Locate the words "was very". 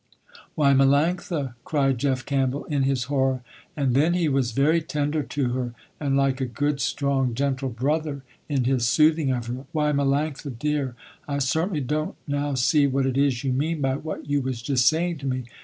4.27-4.81